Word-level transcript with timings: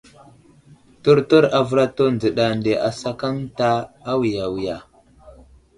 Təryər 1.03 1.45
avəlato 1.59 2.05
dzəɗa 2.19 2.45
nde 2.57 2.73
asakaŋ 2.89 3.35
ta 3.57 3.69
awiya 4.11 4.45
wiga. 4.53 4.77